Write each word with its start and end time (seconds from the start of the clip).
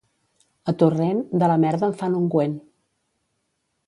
A 0.71 0.73
Torrent, 0.83 1.19
de 1.43 1.49
la 1.51 1.57
merda 1.65 1.89
en 1.91 1.95
fan 2.01 2.15
ungüent. 2.21 2.57